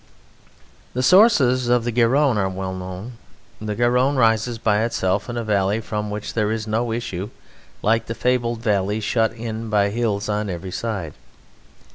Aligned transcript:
The 0.95 1.03
sources 1.03 1.69
of 1.69 1.83
the 1.83 1.91
Garonne 1.91 2.35
are 2.35 2.49
well 2.49 2.73
known. 2.73 3.19
The 3.61 3.75
Garonne 3.75 4.15
rises 4.15 4.57
by 4.57 4.83
itself 4.83 5.29
in 5.29 5.37
a 5.37 5.43
valley 5.43 5.79
from 5.79 6.09
which 6.09 6.33
there 6.33 6.51
is 6.51 6.65
no 6.65 6.91
issue, 6.91 7.29
like 7.83 8.07
the 8.07 8.15
fabled 8.15 8.63
valleys 8.63 9.03
shut 9.03 9.31
in 9.31 9.69
by 9.69 9.89
hills 9.89 10.27
on 10.27 10.49
every 10.49 10.71
side. 10.71 11.13